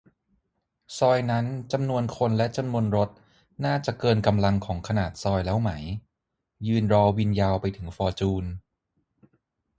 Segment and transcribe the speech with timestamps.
[0.97, 3.09] ซอยนั้นจำนวนคนและจำนวนรถ
[3.65, 5.69] น่าจะเกินกำลังของขนาดซอยแล้วไหม
[6.67, 8.45] ยืนรอวินยาวไปถึงฟอร์จูน